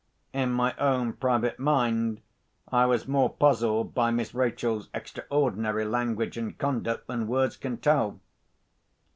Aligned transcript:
In 0.33 0.49
my 0.51 0.73
own 0.79 1.13
private 1.13 1.59
mind 1.59 2.21
I 2.71 2.87
was 2.87 3.07
more 3.07 3.29
puzzled 3.29 3.93
by 3.93 4.09
Miss 4.09 4.33
Rachel's 4.33 4.89
extraordinary 4.95 5.85
language 5.85 6.37
and 6.37 6.57
conduct 6.57 7.05
than 7.05 7.27
words 7.27 7.55
can 7.55 7.77
tell. 7.77 8.19